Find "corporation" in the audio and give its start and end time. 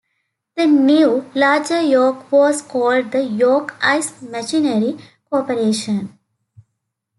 5.29-6.17